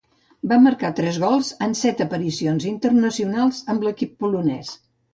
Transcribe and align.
Va 0.51 0.57
marcar 0.67 0.89
tres 0.99 1.19
gols 1.25 1.51
en 1.67 1.77
set 1.83 2.03
aparicions 2.07 2.69
internacionals 2.75 3.65
amb 3.75 3.89
l'equip 3.89 4.21
polonès. 4.27 4.79